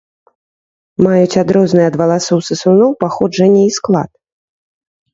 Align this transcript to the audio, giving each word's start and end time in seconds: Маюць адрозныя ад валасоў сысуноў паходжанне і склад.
Маюць 1.07 1.39
адрозныя 1.43 1.87
ад 1.91 1.95
валасоў 2.03 2.39
сысуноў 2.49 2.91
паходжанне 3.07 3.63
і 3.69 3.73
склад. 3.81 4.11